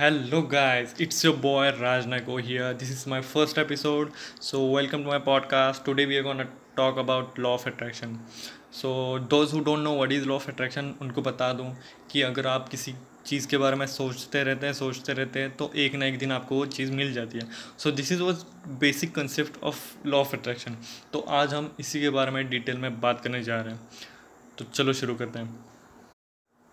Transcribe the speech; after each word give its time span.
Hello 0.00 0.42
guys 0.42 1.02
it's 1.02 1.24
your 1.24 1.36
boy 1.36 1.70
Rajnago 1.70 2.36
here 2.38 2.72
this 2.72 2.90
is 2.90 3.04
my 3.10 3.20
first 3.20 3.58
episode 3.58 4.10
so 4.40 4.58
welcome 4.76 5.02
to 5.02 5.08
my 5.08 5.18
podcast 5.18 5.84
today 5.84 6.04
we 6.04 6.16
are 6.16 6.22
gonna 6.22 6.42
talk 6.76 6.98
about 6.98 7.38
law 7.38 7.50
of 7.50 7.66
attraction 7.66 8.18
so 8.72 9.18
those 9.18 9.52
who 9.52 9.60
don't 9.60 9.78
know 9.78 9.94
what 10.02 10.12
is 10.12 10.24
law 10.24 10.34
of 10.34 10.48
attraction 10.48 10.94
उनको 11.02 11.22
बता 11.22 11.52
दूँ 11.52 11.76
कि 12.10 12.22
अगर 12.22 12.46
आप 12.46 12.68
किसी 12.68 12.94
चीज़ 13.26 13.48
के 13.48 13.58
बारे 13.58 13.76
में 13.76 13.86
सोचते 13.86 14.42
रहते 14.42 14.66
हैं, 14.66 14.72
सोचते 14.72 15.12
रहते 15.12 15.40
हैं 15.40 15.56
तो 15.56 15.70
एक 15.76 15.94
ना 15.94 16.06
एक 16.06 16.18
दिन 16.18 16.32
आपको 16.32 16.56
वो 16.56 16.66
चीज़ 16.66 16.92
मिल 16.92 17.12
जाती 17.12 17.38
है। 17.38 17.46
So 17.78 17.90
this 17.90 18.12
is 18.12 18.22
the 18.22 18.32
basic 18.68 19.14
concept 19.14 19.62
of 19.62 20.08
law 20.08 20.20
of 20.20 20.36
attraction 20.36 20.76
तो 21.12 21.20
आज 21.20 21.54
हम 21.54 21.74
इसी 21.80 22.00
के 22.00 22.10
बारे 22.10 22.30
में 22.30 22.48
डिटेल 22.50 22.76
में 22.76 23.00
बात 23.00 23.20
करने 23.20 23.42
जा 23.42 23.60
रहे 23.60 23.74
हैं। 23.74 23.80
तो 24.58 24.64
चलो 24.64 24.92
शुरू 24.92 25.14
करते 25.14 25.38
हैं। 25.38 25.67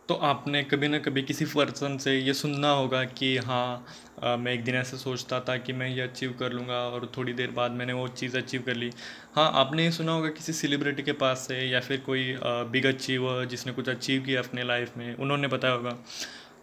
तो 0.10 0.14
आपने 0.24 0.62
कभी 0.64 0.88
ना 0.88 0.98
कभी 1.00 1.22
किसी 1.22 1.46
पर्सन 1.46 1.98
से 1.98 2.16
ये 2.16 2.34
सुनना 2.34 2.70
होगा 2.70 3.04
कि 3.04 3.36
हाँ 3.38 3.86
आ, 4.24 4.36
मैं 4.38 4.52
एक 4.54 4.64
दिन 4.64 4.76
ऐसे 4.76 4.98
सोचता 4.98 5.40
था 5.40 5.56
कि 5.58 5.74
मैं 5.74 5.88
ये 5.90 6.02
अचीव 6.02 6.36
कर 6.40 6.52
लूँगा 6.52 6.80
और 6.90 7.10
थोड़ी 7.18 7.34
देर 7.34 7.52
बाद 7.52 7.72
मैंने 7.72 7.94
वो 7.94 8.08
चीज़ 8.10 8.38
अचीव 8.38 8.62
कर 8.66 8.76
ली। 8.76 8.90
हाँ 9.36 9.50
आपने 9.62 9.84
ये 9.84 9.92
सुना 9.92 10.12
होगा 10.12 10.30
किसी 10.30 10.54
सेलिब्रिटी 10.54 11.04
के 11.04 11.12
पास 11.24 11.46
से 11.48 11.60
या 11.62 11.80
फिर 11.80 12.02
कोई 12.06 12.36
बिग 12.72 12.86
अचीवर 12.86 13.46
जिसने 13.46 13.74
कुछ 13.74 13.90
अचीव 13.90 14.22
किया 14.26 14.42
अपने 14.42 14.64
लाइफ 14.64 14.98
में 14.98 15.16
उन्होंने 15.16 15.48
बताया 15.48 15.74
होगा। 15.74 15.98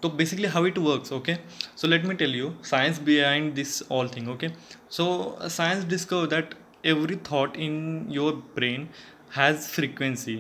तो 0.03 0.09
basically 0.11 0.49
how 0.49 0.67
it 0.67 0.79
works 0.79 1.13
okay 1.13 1.35
so 1.77 1.89
let 1.89 2.05
me 2.05 2.15
tell 2.23 2.35
you 2.37 2.55
science 2.65 3.01
behind 3.03 3.53
this 3.55 3.83
all 3.93 4.09
thing 4.17 4.29
okay 4.29 4.49
so 4.91 5.09
science 5.51 5.85
discover 5.87 6.27
that 6.29 6.55
every 6.87 7.17
thought 7.33 7.57
in 7.59 8.07
your 8.13 8.33
brain 8.55 8.89
has 9.37 9.69
frequency 9.69 10.39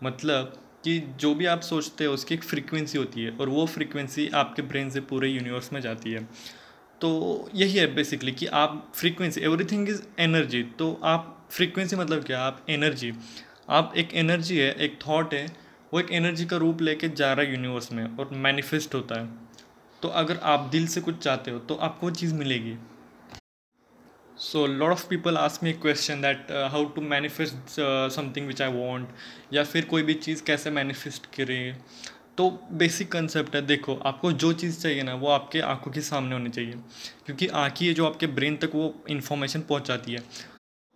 मतलब 0.00 0.58
कि 0.84 0.98
जो 1.20 1.34
भी 1.34 1.46
आप 1.46 1.60
सोचते 1.60 2.04
हो, 2.04 2.14
उसकी 2.14 2.34
एक 2.34 2.44
फ्रीक्वेंसी 2.44 2.98
होती 2.98 3.22
है 3.22 3.30
और 3.30 3.48
वो 3.48 3.66
फ्रीक्वेंसी 3.66 4.28
आपके 4.34 4.62
ब्रेन 4.62 4.90
से 4.90 5.00
पूरे 5.00 5.28
यूनिवर्स 5.28 5.72
में 5.72 5.80
जाती 5.80 6.12
है। 6.12 6.26
तो 7.00 7.50
यही 7.54 7.72
है 7.72 7.86
बेसिकली 7.94 8.32
कि 8.32 8.46
आप 8.46 8.92
फ्रीक्वेंसी 8.94 9.40
एवरीथिंग 9.40 9.88
इज़ 9.88 10.02
एनर्जी 10.18 10.62
तो 10.78 10.92
आप 11.04 11.48
फ्रीक्वेंसी 11.50 11.96
मतलब 11.96 12.24
क्या? 12.24 12.40
आप 12.40 12.64
एनर्जी 12.70 13.12
आप 13.70 13.92
एक 13.96 14.14
एनर्जी 14.14 14.56
है, 14.58 14.72
एक 14.72 14.98
थॉट 15.08 15.34
है, 15.34 15.46
वो 15.94 16.00
एक 16.00 16.10
एनर्जी 16.12 16.44
का 16.46 16.56
रूप 16.56 16.82
लेके 16.82 17.08
जा 17.08 17.32
रहा 17.32 17.46
है 17.46 17.52
यूनिवर्स 17.52 17.92
में 17.92 18.04
और 18.16 18.30
मैनिफेस्ट 18.34 18.94
होता 18.94 19.20
है। 19.20 19.28
तो 20.02 20.08
अगर 20.08 20.36
आप 20.44 20.68
दिल 20.72 20.86
से 20.86 21.00
कुछ 21.00 21.18
चाहते 21.18 21.50
हो 21.50 21.58
तो 21.58 21.74
आपको 21.74 22.06
वो 22.06 22.12
चीज़ 22.14 22.34
मिलेगी। 22.34 22.76
So 24.40 24.66
lot 24.66 24.90
of 24.92 25.06
people 25.08 25.36
ask 25.36 25.62
me 25.64 25.72
question 25.74 26.20
that 26.22 26.50
how 26.72 26.84
to 26.94 27.00
manifest 27.02 27.70
something 28.14 28.46
which 28.46 28.60
I 28.62 28.72
want 28.72 29.54
या 29.54 29.64
फिर 29.64 29.84
कोई 29.84 30.02
भी 30.02 30.14
चीज़ 30.16 30.42
कैसे 30.46 30.70
मैनिफेस्ट 30.70 31.26
करें। 31.36 31.76
तो 32.38 32.48
बेसिक 32.72 33.10
कंसेप्ट 33.12 33.54
है, 33.56 33.62
देखो, 33.66 33.94
आपको 34.06 34.32
जो 34.32 34.52
चीज़ 34.52 34.80
चाहिए 34.80 35.02
ना, 35.02 35.14
वो 35.14 35.28
आपके 35.28 35.60
आँखों 35.60 35.92
के 35.92 36.00
सामने 36.00 36.34
होनी 36.34 36.50
चाहिए। 36.50 36.72
क्योंकि 37.26 37.46
आँख 37.46 37.80
ही 37.80 37.86
है 37.86 37.94
जो 37.94 38.06
आपके 38.06 38.26
ब्रेन 38.28 38.56
तक 38.56 38.74
वो 38.74 38.94
इन्फॉर्मेशन 39.10 39.60
पहुँचाती 39.68 40.12
है। 40.12 40.22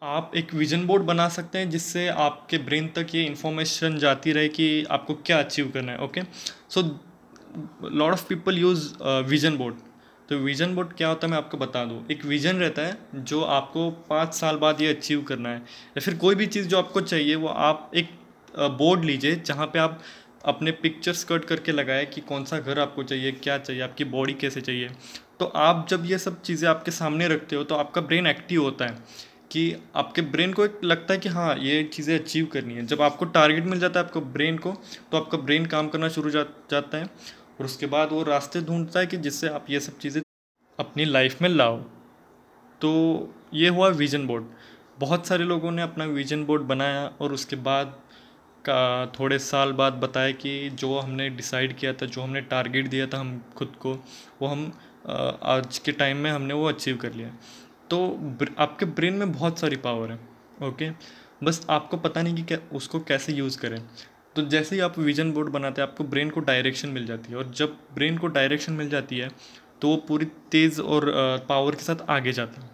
आप 0.03 0.33
एक 0.37 0.55
विजन 0.55 0.87
बोर्ड 0.87 1.03
बना 1.05 1.29
सकते 1.29 1.59
हैं, 1.59 1.71
जिससे 1.71 2.09
आपके 2.09 2.59
ब्रेन 2.61 2.89
तक 2.97 3.15
ये 3.15 3.25
इन्फॉर्मेशन 3.25 3.99
जाती 3.99 4.33
रहे 4.33 4.49
कि 4.51 4.85
आपको 4.91 5.15
क्या 5.27 5.39
अचीव 5.39 5.71
करना 5.75 5.93
है 5.93 5.99
okay 5.99 6.23
so 6.71 6.83
lot 7.85 8.13
of 8.13 8.27
people 8.29 8.59
use 8.59 8.93
vision 9.29 9.57
board 9.57 9.91
तो 10.29 10.37
विजन 10.39 10.75
बोर्ड 10.75 10.93
क्या 10.93 11.09
होता 11.09 11.27
है 11.27 11.31
मैं 11.31 11.39
आपको 11.39 11.59
बता 11.59 11.85
दूँ। 11.85 12.05
एक 12.11 12.25
विजन 12.25 12.57
रहता 12.57 12.83
है 12.83 12.97
जो 13.17 13.41
आपको 13.43 13.91
पाँच 14.09 14.35
साल 14.35 14.57
बाद 14.57 14.81
ये 14.81 14.95
अचीव 14.95 15.23
करना 15.23 15.49
है। 15.49 15.57
या 15.57 16.01
फिर 16.01 16.15
कोई 16.17 16.35
भी 16.35 16.47
चीज़ 16.47 16.69
जो 16.69 16.79
आपको 16.79 17.01
चाहिए, 17.03 17.35
वो 17.35 17.49
आप 17.49 17.91
एक 17.95 18.09
बोर्ड 18.55 19.05
लीजिए 19.05 19.37
जहाँ 19.37 19.67
पे 19.67 19.79
आप 19.79 20.01
अपने 20.45 20.71
पिक्चर्स 20.73 21.25
कट 21.25 21.45
करके 21.45 21.73
लगाए 21.73 22.05
कि 22.07 22.21
कौन 22.23 22.45
सा 22.45 22.59
घर 22.59 22.79
आपको 22.79 23.03
चाहिए, 23.03 23.33
क्या 23.33 23.59
चाहिए, 23.59 23.83
आपकी 23.83 24.05
बॉडी 24.07 24.33
कैसे 24.35 24.61
चाहिए। 24.61 24.89
तो 25.41 25.45
आप 25.47 25.87
जब 25.91 26.05
ये 26.07 26.19
सब 26.19 26.41
चीज़ें 26.43 26.69
आपके 26.71 26.91
सामने 26.93 27.29
रखते 27.29 27.57
हो 27.57 27.65
तो 27.65 27.75
आपका 27.75 28.01
ब्रेन 28.01 28.27
एक्टिव 28.27 28.63
होता 28.63 28.87
है 28.87 29.31
कि 29.51 29.75
आपके 29.97 30.23
ब्रेन 30.25 30.53
को 30.53 30.65
एक 30.65 30.81
लगता 30.85 31.15
है 31.15 31.21
कि 31.21 31.29
हाँ 31.29 31.55
ये 31.59 31.83
चीज़ें 31.85 32.19
अचीव 32.19 32.47
करनी 32.53 32.75
है। 32.75 32.85
जब 32.87 33.03
आपको 33.03 33.25
टारगेट 33.27 33.65
मिल 33.65 33.81
जाता 33.81 34.01
है 34.01 34.07
आपको 34.07 34.21
ब्रेन 34.21 34.59
को 34.59 34.73
तो 35.13 35.19
आपका 35.19 35.39
ब्रेन 35.39 35.67
काम 35.67 35.89
करना 35.89 36.09
शुरू 36.09 36.31
जा, 36.31 36.43
जाता 36.71 36.99
है। 36.99 37.09
और 37.59 37.65
उसके 37.65 37.87
बाद 37.87 38.13
वो 38.13 38.23
रास्ते 38.25 38.61
ढूंढता 38.61 39.01
है 39.01 39.07
कि 39.07 39.17
जिससे 39.19 39.49
आप 39.49 39.67
ये 39.71 39.81
सब 39.81 39.99
चीज़ें 39.99 40.21
अपनी 40.79 41.05
लाइफ 41.05 41.43
में 41.43 41.49
लाओ। 41.49 41.79
तो 42.81 43.35
ये 43.55 43.69
हुआ 43.69 43.89
विजन 43.91 44.27
बोर्ड 44.27 44.45
बहुत 44.99 45.27
सारे 45.27 45.45
लोगों 45.45 45.71
ने 45.71 45.83
अपना 45.83 46.05
विजन 46.07 46.45
बोर्ड 46.45 46.63
बनाया 46.63 47.07
और 47.21 47.33
उसके 47.33 47.57
बाद 47.59 47.99
का 48.65 49.07
थोड़े 49.19 49.39
साल 49.41 49.73
बाद 49.73 49.93
बताया 49.93 50.31
कि 50.33 50.71
जो 50.71 50.99
हमने 50.99 51.29
डिसाइड 51.31 51.77
किया 51.77 51.93
था, 51.93 52.07
जो 52.07 52.23
हमने 52.23 52.41
टारगेट 52.43 52.89
दिया 52.89 53.07
था 53.07 53.19
हम 53.19 53.43
खुद 53.57 53.73
को, 53.81 53.93
वो 54.43 54.47
हम 54.47 54.73
आज 55.45 55.79
के 55.79 55.93
टाइम 55.93 56.17
में 56.17 56.31
हमने 56.31 56.55
वो 56.55 56.69
अचीव 56.69 56.97
कर 56.97 57.13
लिया। 57.13 57.31
तो 57.91 57.99
आपके 58.59 58.87
ब्रेन 58.89 59.15
में 59.15 59.33
बहुत 59.33 59.59
सारी 59.59 59.77
पावर 59.79 60.11
है 60.13 60.19
ओके 60.63 60.91
बस 61.45 61.67
आपको 61.71 61.97
पता 61.97 62.23
नहीं 62.23 62.35
कि 62.35 62.43
क्या 62.43 62.59
उसको 62.77 63.01
कैसे 63.01 63.33
यूज़ 63.33 63.59
करें। 63.59 63.79
तो 64.37 64.43
जैसे 64.45 64.75
ही 64.77 64.81
आप 64.81 64.99
विजन 64.99 65.33
बोर्ड 65.33 65.49
बनाते 65.49 65.83
हैं, 65.83 65.89
आपको 65.89 66.05
ब्रेन 66.05 66.31
को 66.31 66.41
डायरेक्शन 66.41 66.89
मिल 66.89 67.07
जाती 67.07 67.33
है 67.33 67.39
और 67.39 67.51
जब 67.53 67.77
ब्रेन 67.95 68.19
को 68.19 68.27
डायरेक्शन 68.29 68.73
मिल 68.73 68.89
जाती 68.91 69.19
है 69.19 69.29
तो 69.81 69.89
वो 69.89 69.97
पूरी 70.09 70.27
तेज़ 70.53 70.81
और 70.83 71.11
पावर 71.49 71.75
के 71.75 71.83
साथ 71.83 72.05
आगे 72.11 72.33
जाता 72.33 72.63
है। 72.63 72.71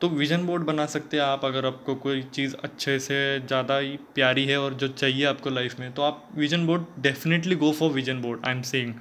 तो 0.00 0.08
विजन 0.08 0.46
बोर्ड 0.46 0.62
बना 0.64 0.84
सकते 0.86 1.16
हैं 1.16 1.24
आप, 1.24 1.44
अगर 1.44 1.66
आपको 1.66 1.94
कोई 1.96 2.22
चीज़ 2.24 2.54
अच्छे 2.56 2.98
से 2.98 3.16
ज़्यादा 3.40 3.78
ही 3.78 3.96
प्यारी 4.14 4.44
है 4.46 4.60
और 4.60 4.74
जो 4.74 4.88
चाहिए 4.88 5.24
आपको 5.24 5.50
लाइफ 5.50 5.78
में 5.80 5.92
तो 5.92 6.02
आप 6.02 6.28
vision 6.36 6.66
board 6.66 6.82
definitely 7.02 7.56
go 7.56 7.72
for 7.72 7.90
vision 7.92 8.20
board 8.22 8.46
I 8.46 8.54
am 8.54 8.62
saying 8.62 8.94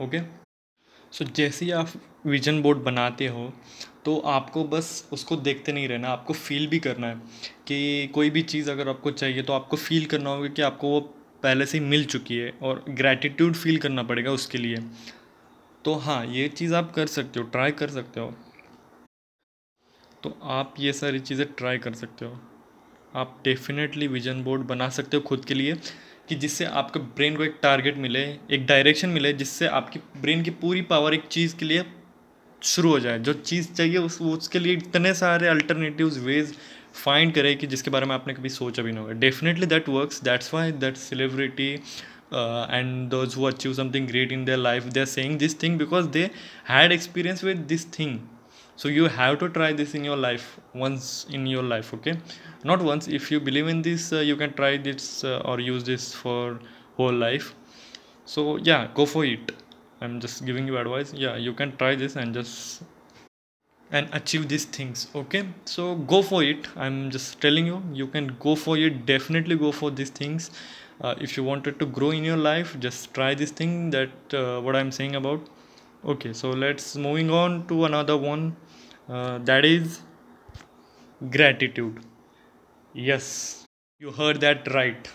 okay 0.00 0.20
so 1.12 1.24
जैसे 1.26 1.64
ही 1.64 1.70
आप 1.72 1.92
विजन 2.26 2.62
बोर्ड 2.62 2.78
बनाते 2.82 3.26
हो 3.26 3.52
तो 4.04 4.16
आपको 4.18 4.64
बस 4.64 5.08
उसको 5.12 5.36
देखते 5.38 5.72
नहीं 5.72 5.88
रहना, 5.88 6.08
आपको 6.08 6.34
फील 6.34 6.66
भी 6.66 6.78
करना 6.78 7.06
है 7.06 7.14
कि 7.66 8.06
कोई 8.14 8.30
भी 8.30 8.42
चीज़ 8.44 8.70
अगर 8.70 8.88
आपको 8.88 9.10
चाहिए 9.12 9.42
तो 9.42 9.52
आपको 9.52 9.76
फील 9.76 10.06
करना 10.06 10.30
होगा 10.30 10.48
कि 10.48 10.62
आपको 10.62 10.88
वो 10.88 11.00
पहले 11.42 11.66
से 11.66 11.78
ही 11.78 11.84
मिल 11.84 12.04
चुकी 12.04 12.36
है 12.36 12.52
और 12.62 12.84
ग्रैटिट्यूड 12.90 13.54
फील 13.54 13.78
करना 13.78 14.02
पड़ेगा 14.02 14.30
उसके 14.30 14.58
लिए। 14.58 14.76
तो 15.84 15.94
हाँ 15.94 16.24
ये 16.26 16.48
चीज़ 16.48 16.74
आप 16.74 16.92
कर 16.92 17.06
सकते 17.06 17.40
हो 17.40 17.46
ट्राई 17.46 17.70
कर 17.72 17.90
सकते 17.90 18.20
हो। 18.20 18.32
तो 20.22 20.36
आप 20.42 20.74
ये 20.80 20.92
सारी 20.92 21.20
चीज़ें 21.20 21.46
ट्राई 21.52 21.78
कर 21.78 21.94
सकते 21.94 22.24
हो। 22.24 22.38
आप 23.14 23.40
डेफिनेटली 23.44 24.06
विजन 24.08 24.42
बोर्ड 24.44 24.62
बना 24.66 24.88
सकते 24.88 25.16
हो 25.16 25.22
खुद 25.22 25.44
के 25.44 25.54
लिए 25.54 25.74
कि 26.28 26.34
जिससे 26.34 26.64
आपके 26.64 26.98
ब्रेन 26.98 27.36
को 27.36 27.44
एक 27.44 27.58
टारगेट 27.62 27.96
मिले, 27.96 28.22
एक 28.50 28.66
डायरेक्शन 28.66 29.08
मिले, 29.08 29.32
जिससे 29.32 29.66
आपकी 29.68 29.98
ब्रेन 30.16 30.42
की 30.42 30.50
पूरी 30.52 30.82
पावर 30.84 31.14
एक 31.14 31.26
चीज़ 31.26 31.56
के 31.56 31.64
लिए 31.64 31.84
शुरू 32.64 32.90
हो 32.90 33.00
जाए। 33.00 33.18
जो 33.18 33.32
चीज़ 33.32 33.72
चाहिए 33.72 33.98
उस 33.98 34.20
उसके 34.22 34.58
लिए 34.58 34.72
इतने 34.72 35.14
सारे 35.14 35.48
अल्टरनेटिव 35.48 36.08
वेज 36.08 36.54
फाइंड 37.04 37.34
करें 37.34 37.56
कि 37.58 37.66
जिसके 37.66 37.90
बारे 37.90 38.06
में 38.06 38.14
आपने 38.14 38.34
कभी 38.34 38.48
सोचा 38.48 38.82
भी 38.82 38.92
ना 38.92 39.00
होगा 39.00 39.12
definitely 39.12 39.66
that 39.66 39.88
works 39.88 40.22
that's 40.22 40.54
why 40.54 40.72
that 40.72 40.96
celebrity 40.96 41.70
and 41.72 43.08
those 43.10 43.36
who 43.36 43.44
achieve 43.44 43.74
something 43.74 44.08
great 44.08 44.32
in 44.32 44.44
their 44.44 44.58
life 44.58 44.84
they 44.84 45.00
are 45.00 45.06
saying 45.06 45.38
this 45.38 45.62
thing 45.62 45.78
because 45.78 46.06
they 46.06 46.30
had 46.68 46.92
experience 46.92 47.44
with 47.44 47.56
this 47.56 47.86
thing 47.98 48.20
so 48.82 48.90
you 48.92 49.08
have 49.14 49.34
to 49.40 49.48
try 49.54 49.66
this 49.78 49.90
in 49.96 50.04
your 50.08 50.16
life 50.16 50.44
once 50.82 51.08
in 51.38 51.42
your 51.46 51.62
life 51.72 51.90
okay? 51.96 52.14
Not 52.70 52.84
once. 52.86 53.08
If 53.18 53.30
you 53.32 53.40
believe 53.48 53.68
in 53.72 53.82
this 53.86 54.06
uh, 54.12 54.22
you 54.28 54.36
can 54.36 54.54
try 54.60 54.70
this 54.86 55.08
uh, 55.24 55.50
or 55.50 55.60
use 55.60 55.84
this 55.84 56.06
for 56.22 56.58
whole 56.96 57.18
life. 57.24 57.54
So 58.24 58.46
yeah 58.70 58.88
go 58.94 59.06
for 59.06 59.24
it. 59.24 59.52
I'm 60.02 60.18
just 60.20 60.44
giving 60.44 60.66
you 60.66 60.78
advice. 60.78 61.12
Yeah 61.12 61.36
you 61.36 61.52
can 61.54 61.76
try 61.76 61.94
this 61.94 62.16
and 62.16 62.34
just 62.34 62.82
and 63.90 64.08
achieve 64.18 64.48
these 64.48 64.64
things 64.64 65.08
okay? 65.14 65.46
So 65.66 65.94
go 66.12 66.22
for 66.22 66.42
it. 66.42 66.66
I'm 66.76 67.10
just 67.10 67.40
telling 67.40 67.66
you 67.66 67.82
you 67.92 68.06
can 68.06 68.36
go 68.40 68.54
for 68.56 68.76
it. 68.76 69.06
Definitely 69.06 69.56
go 69.56 69.72
for 69.72 69.90
these 69.90 70.10
things. 70.10 70.50
Uh, 71.00 71.14
if 71.20 71.36
you 71.36 71.44
wanted 71.44 71.78
to 71.80 71.86
grow 71.86 72.10
in 72.10 72.24
your 72.24 72.36
life 72.36 72.76
just 72.80 73.12
try 73.14 73.34
this 73.34 73.50
thing 73.50 73.90
that 73.90 74.34
uh, 74.34 74.60
what 74.60 74.76
i'm 74.76 74.92
saying 74.92 75.16
about. 75.16 75.40
Okay 76.04 76.32
so 76.32 76.50
let's 76.50 76.96
moving 76.96 77.30
on 77.30 77.66
to 77.68 77.84
another 77.84 78.16
one. 78.16 78.56
Uh, 79.08 79.38
that 79.38 79.64
is 79.64 80.00
gratitude. 81.30 82.00
Yes 82.94 83.66
you 83.98 84.10
heard 84.10 84.40
that 84.40 84.72
right 84.74 85.08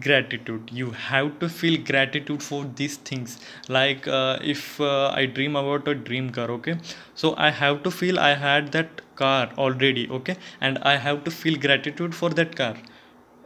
gratitude. 0.00 0.70
You 0.72 0.90
have 0.90 1.38
to 1.40 1.48
feel 1.48 1.82
gratitude 1.84 2.42
for 2.42 2.64
these 2.76 2.96
things. 2.96 3.38
Like 3.68 4.08
uh, 4.08 4.38
if 4.42 4.80
uh, 4.80 5.12
i 5.14 5.26
dream 5.26 5.56
about 5.56 5.86
a 5.88 5.94
dream 5.94 6.30
car 6.30 6.50
okay? 6.52 6.76
So 7.14 7.34
i 7.36 7.50
have 7.50 7.82
to 7.82 7.90
feel 7.90 8.18
i 8.18 8.34
had 8.34 8.72
that 8.72 9.02
car 9.16 9.50
already 9.58 10.08
okay? 10.10 10.36
And 10.60 10.78
i 10.78 10.96
have 10.96 11.24
to 11.24 11.30
feel 11.30 11.58
gratitude 11.58 12.14
for 12.14 12.30
that 12.30 12.56
car. 12.56 12.76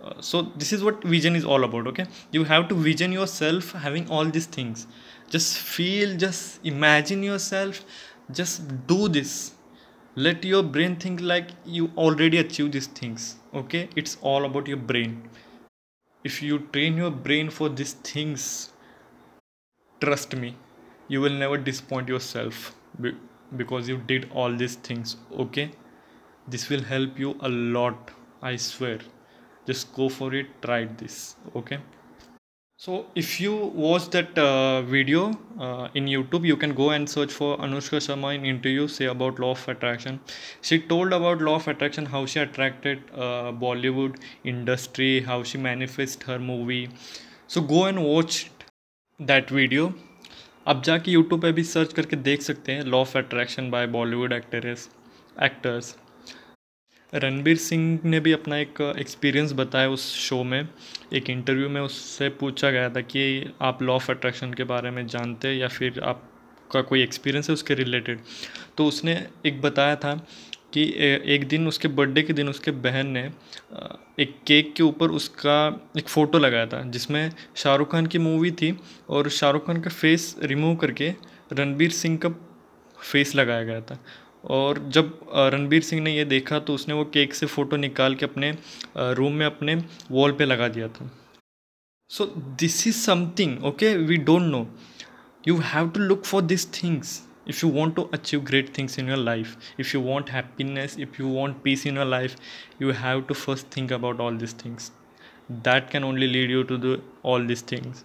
Uh, 0.02 0.14
so 0.20 0.43
this 0.56 0.73
is 0.73 0.85
what 0.85 1.02
vision 1.02 1.35
is 1.35 1.44
all 1.44 1.64
about 1.64 1.87
okay? 1.88 2.06
You 2.31 2.44
have 2.44 2.69
to 2.69 2.75
vision 2.75 3.12
yourself 3.12 3.73
having 3.73 4.08
all 4.08 4.25
these 4.25 4.46
things. 4.46 4.87
Just 5.29 5.58
feel 5.58 6.17
just 6.17 6.64
imagine 6.64 7.23
yourself 7.23 7.85
just 8.31 8.87
do 8.87 9.08
this. 9.08 9.52
Let 10.14 10.44
your 10.44 10.62
brain 10.62 10.96
think 10.96 11.20
like 11.20 11.50
you 11.64 11.90
already 11.96 12.38
achieve 12.38 12.73
these 12.73 12.87
things 12.87 13.37
okay? 13.55 13.88
It's 13.96 14.17
all 14.20 14.44
about 14.44 14.69
your 14.69 14.76
brain 14.76 15.29
if 16.29 16.43
you 16.43 16.59
train 16.77 16.97
your 17.03 17.11
brain 17.27 17.51
for 17.59 17.69
these 17.81 17.93
things 18.09 18.47
trust 20.05 20.37
me 20.37 20.55
you 21.09 21.21
will 21.21 21.37
never 21.43 21.59
disappoint 21.69 22.09
yourself 22.09 22.75
because 23.57 23.89
you 23.89 23.97
did 24.13 24.31
all 24.33 24.55
these 24.55 24.77
things 24.77 25.17
okay? 25.45 25.71
This 26.47 26.69
will 26.69 26.83
help 26.83 27.19
you 27.19 27.37
a 27.41 27.49
lot 27.49 28.11
i 28.43 28.57
swear. 28.57 28.99
Just 29.67 29.93
go 29.95 30.09
for 30.09 30.35
it 30.35 30.47
try 30.63 30.85
this 30.85 31.37
okay 31.55 31.79
so 32.83 33.07
if 33.17 33.41
you 33.41 33.53
watch 33.85 34.09
that 34.11 34.39
uh, 34.39 34.83
video 34.83 35.23
uh, 35.59 35.89
in 35.95 36.05
youtube 36.07 36.45
you 36.47 36.57
can 36.57 36.75
go 36.81 36.91
and 36.97 37.11
search 37.15 37.33
for 37.39 37.49
anushka 37.67 38.01
sharma 38.05 38.33
in 38.37 38.45
interview 38.51 38.87
say 38.97 39.07
about 39.13 39.41
law 39.45 39.51
of 39.57 39.65
attraction 39.73 40.21
she 40.69 40.79
told 40.93 41.17
about 41.19 41.43
law 41.49 41.57
of 41.57 41.67
attraction 41.73 42.07
how 42.07 42.25
she 42.25 42.39
attracted 42.39 43.03
uh, 43.15 43.51
bollywood 43.65 44.21
industry 44.45 45.11
how 45.31 45.43
she 45.43 45.59
manifest 45.59 46.23
her 46.31 46.39
movie 46.39 46.89
so 47.49 47.61
go 47.75 47.85
and 47.87 48.05
watch 48.11 48.39
that 49.33 49.57
video 49.61 49.93
आप 50.69 50.83
जाके 50.85 51.11
YouTube 51.11 51.41
पे 51.43 51.51
भी 51.53 51.63
search 51.65 51.93
करके 51.93 52.17
देख 52.25 52.43
सकते 52.43 52.73
हैं 52.73 52.83
law 52.85 53.01
of 53.01 53.17
attraction 53.19 53.71
by 53.71 53.87
Bollywood 53.95 54.33
actress 54.33 54.89
actors 55.45 55.95
Ranbir 57.13 57.57
Singh 57.57 58.01
ने 58.05 58.19
भी 58.21 58.33
अपना 58.33 58.57
एक 58.57 58.81
एक्सपीरियंस 58.99 59.53
बताया 59.53 59.89
उस 59.91 60.15
शो 60.17 60.43
में। 60.45 60.69
एक 61.15 61.31
इंटरव्यू 61.31 61.69
में 61.69 61.81
उससे 61.81 62.29
पूछा 62.31 62.71
गया 62.71 62.89
था 62.91 63.01
कि 63.03 63.53
आप 63.63 63.83
लॉ 63.83 63.95
ऑफ़ 63.95 64.11
अट्रैक्शन 64.13 64.53
के 64.55 64.65
बारे 64.65 64.91
में 64.91 65.07
जानते 65.07 65.53
या 65.53 65.69
फिर 65.69 66.01
आपका 66.01 66.83
कोई 66.83 67.03
एक्सपीरियंस 67.03 67.49
है 67.49 67.55
उसके 67.55 67.75
रिलेटेड 67.75 68.21
तो 68.79 68.87
उसने 68.87 69.17
एक 69.47 69.61
बताया 69.63 69.97
था 69.97 70.15
कि 70.75 70.85
एक 71.27 71.47
दिन 71.49 71.69
उसके 71.69 71.89
बर्थडे 71.89 72.23
के 72.23 72.33
दिन 72.33 72.49
उसके 72.49 72.71
बहन 72.71 73.07
ने 73.07 73.23
एक 74.21 74.37
केक 74.47 74.75
के 74.77 74.83
ऊपर 74.83 75.11
उसका 75.11 75.57
एक 75.99 76.09
फ़ोटो 76.09 76.39
लगाया 76.39 76.67
था, 76.67 76.83
जिसमें 76.83 77.33
शाहरुख 77.57 77.93
खान 77.93 78.07
की 78.07 78.19
मूवी 78.19 78.51
थी 78.51 78.77
और 79.09 79.29
शाहरुख 79.31 79.67
खान 79.67 79.81
का 79.81 79.91
फेस 79.91 80.35
रिमूव 80.43 80.77
करके 80.77 81.13
रणबीर 81.53 81.91
सिंह 81.91 82.17
का 82.17 82.29
फेस 83.03 83.35
लगाया 83.35 83.65
गया 83.65 83.81
था। 83.81 83.99
और 84.44 84.79
जब 84.88 85.20
रणबीर 85.55 85.82
सिंह 85.82 86.02
ने 86.02 86.17
यह 86.17 86.25
देखा 86.25 86.58
तो 86.58 86.75
उसने 86.75 86.94
वो 86.94 87.05
केक 87.05 87.35
से 87.35 87.46
फ़ोटो 87.46 87.76
निकाल 87.76 88.14
के 88.14 88.26
अपने 88.26 88.52
रूम 88.96 89.32
में 89.32 89.46
अपने 89.46 89.75
वॉल 90.11 90.32
पे 90.32 90.44
लगा 90.44 90.69
दिया 90.69 90.88
था। 90.88 91.11
So 92.11 92.26
this 92.61 92.87
is 92.87 92.96
something 92.96 93.64
okay 93.64 93.94
we 93.96 94.17
don't 94.17 94.43
know 94.43 94.67
you 95.49 95.56
have 95.64 95.90
to 95.90 96.00
look 96.00 96.25
for 96.25 96.43
this 96.43 96.73
things 96.73 97.23
if 97.49 97.67
you 97.67 97.73
want 97.73 97.94
to 97.96 98.02
achieve 98.02 98.40
great 98.40 98.79
things 98.79 98.99
in 98.99 99.08
your 99.08 99.19
life 99.19 99.56
if 99.81 99.96
you 99.96 100.02
want 100.02 100.31
happiness 100.31 100.99
if 100.99 101.23
you 101.23 101.29
want 101.29 101.56
peace 101.62 101.87
in 101.87 101.96
your 101.96 102.06
life 102.06 102.37
you 102.82 102.93
have 102.93 103.23
to 103.23 103.35
first 103.35 103.76
think 103.76 103.93
about 103.93 104.20
all 104.20 104.37
this 104.37 104.55
things 104.64 104.93
that 105.50 105.90
can 105.90 106.05
only 106.05 106.26
lead 106.26 106.50
you 106.50 106.62
to 106.62 106.76
the 106.76 107.02
all 107.25 107.46
this 107.46 107.73
things 107.73 108.05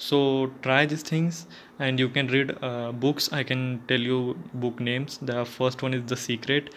so 0.00 0.18
try 0.62 0.84
these 0.86 1.02
things 1.02 1.46
and 1.78 2.00
you 2.00 2.08
can 2.08 2.28
read 2.34 2.52
uh, 2.62 2.90
books 3.02 3.32
i 3.32 3.42
can 3.42 3.64
tell 3.88 4.06
you 4.10 4.20
book 4.54 4.80
names 4.80 5.18
the 5.22 5.44
first 5.56 5.82
one 5.82 5.92
is 5.92 6.04
the 6.12 6.16
secret 6.16 6.70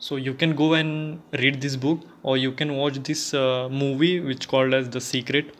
so 0.00 0.16
you 0.16 0.32
can 0.34 0.54
go 0.54 0.72
and 0.74 1.20
read 1.42 1.60
this 1.60 1.76
book 1.76 2.00
or 2.22 2.36
you 2.36 2.52
can 2.52 2.74
watch 2.76 2.96
this 3.10 3.34
uh, 3.34 3.68
movie 3.70 4.14
which 4.20 4.48
called 4.48 4.74
as 4.74 4.90
the 4.96 5.04
secret 5.10 5.52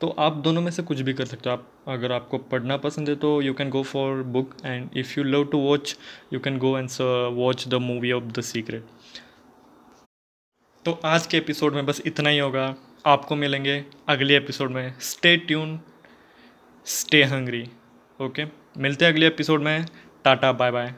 तो 0.00 0.08
आप 0.20 0.32
दोनों 0.44 0.60
में 0.62 0.70
से 0.70 0.82
कुछ 0.82 1.00
भी 1.00 1.12
कर 1.14 1.24
सकते 1.24 1.48
हो 1.48 1.54
आप 1.56 1.66
अगर 1.88 2.12
आपको 2.12 2.38
पढ़ना 2.50 2.76
पसंद 2.76 3.08
है 3.08 3.14
तो 3.16 3.30
you 3.42 3.52
can 3.54 3.68
go 3.70 3.82
for 3.82 4.22
book 4.34 4.54
and 4.64 4.96
if 4.98 5.14
you 5.18 5.24
love 5.24 5.44
to 5.52 5.58
watch 5.58 5.96
you 6.32 6.40
can 6.46 6.58
go 6.64 6.76
and 6.78 6.88
watch 7.36 7.66
the 7.68 7.74
movie 7.82 8.12
of 8.12 8.24
the 8.38 8.40
secret 8.48 8.86
तो 10.84 10.98
आज 11.04 11.26
के 11.26 11.36
एपिसोड 11.36 11.74
में 11.74 11.86
बस 11.86 12.02
इतना 12.06 12.30
ही 12.30 12.38
होगा 12.38 12.66
आपको 13.06 13.36
मिलेंगे 13.36 13.84
अगले 14.08 14.36
एपिसोड 14.36 14.70
में. 14.70 14.98
Stay 15.00 15.36
tune 15.36 15.80
stay 16.86 17.22
hungry 17.22 17.68
okay 18.20 18.44
मिलते 18.78 19.04
हैं 19.04 19.12
अगले 19.12 19.26
एपिसोड 19.26 19.62
में. 19.62 19.86
Tata 20.24 20.52
bye 20.52 20.70
bye 20.70 20.94